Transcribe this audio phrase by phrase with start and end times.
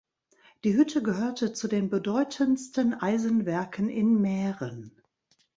[0.63, 4.99] Die Hütte gehörte zu den bedeutendsten Eisenwerken in Mähren.